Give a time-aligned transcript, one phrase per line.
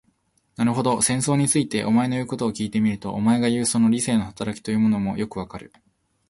[0.55, 5.71] なるほど、戦争について、お前の言うことを聞いてみると、お前がいう、その理性の働きというものもよくわかる。